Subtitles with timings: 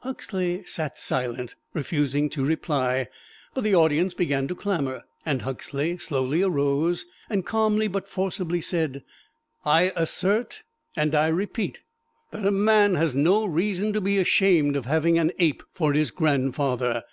[0.00, 3.06] Huxley sat silent, refusing to reply,
[3.54, 9.04] but the audience began to clamor, and Huxley slowly arose, and calmly but forcibly said:
[9.64, 10.64] "I assert,
[10.96, 11.82] and I repeat,
[12.32, 16.10] that a man has no reason to be ashamed of having an ape for his
[16.10, 17.04] grandfather.